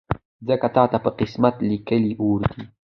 [0.47, 2.63] ځکه تاته په قسمت لیکلی اور دی